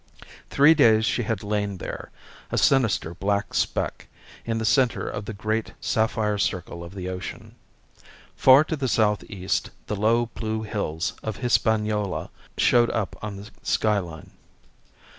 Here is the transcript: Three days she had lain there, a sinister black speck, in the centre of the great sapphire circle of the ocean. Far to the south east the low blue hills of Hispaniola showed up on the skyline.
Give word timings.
Three 0.49 0.73
days 0.73 1.05
she 1.05 1.21
had 1.21 1.43
lain 1.43 1.77
there, 1.77 2.09
a 2.51 2.57
sinister 2.57 3.13
black 3.13 3.53
speck, 3.53 4.07
in 4.45 4.57
the 4.57 4.65
centre 4.65 5.07
of 5.07 5.25
the 5.25 5.31
great 5.33 5.73
sapphire 5.79 6.39
circle 6.39 6.83
of 6.83 6.95
the 6.95 7.07
ocean. 7.07 7.53
Far 8.35 8.63
to 8.63 8.75
the 8.75 8.87
south 8.87 9.23
east 9.25 9.69
the 9.85 9.95
low 9.95 10.25
blue 10.33 10.63
hills 10.63 11.13
of 11.21 11.37
Hispaniola 11.37 12.31
showed 12.57 12.89
up 12.89 13.15
on 13.21 13.35
the 13.35 13.49
skyline. 13.61 14.31